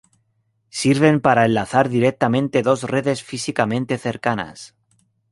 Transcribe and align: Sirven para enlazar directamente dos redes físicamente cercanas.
Sirven 0.71 1.21
para 1.21 1.45
enlazar 1.45 1.87
directamente 1.87 2.63
dos 2.63 2.81
redes 2.85 3.21
físicamente 3.21 3.99
cercanas. 3.99 4.73